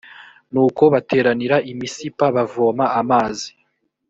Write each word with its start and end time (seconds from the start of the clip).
nuko 0.53 0.83
bateranira 0.93 1.57
i 1.71 1.73
misipa 1.79 2.25
bavoma 2.35 2.85
amazi 3.01 3.49